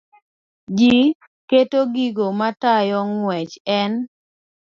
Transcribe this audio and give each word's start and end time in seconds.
Ji 0.77 0.93
keto 1.49 1.79
gigo 1.93 2.25
matayo 2.39 2.99
ng'wech 3.11 3.53
e 3.79 3.81
n 3.89 3.91